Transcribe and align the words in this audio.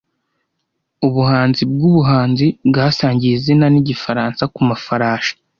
Ubuhanzi 1.07 1.61
bwubuhanzi 1.71 2.45
bwasangiye 2.69 3.33
izina 3.35 3.65
nigifaransa 3.69 4.41
kumafarashi 4.53 5.33